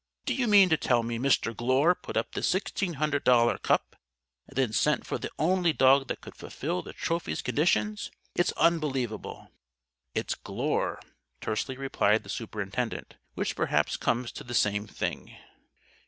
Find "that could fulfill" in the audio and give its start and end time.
6.07-6.81